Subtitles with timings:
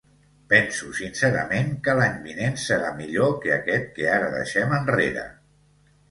[0.51, 5.27] Penso, sincerament, que l’any vinent serà millor que aquest que ara deixem enrere.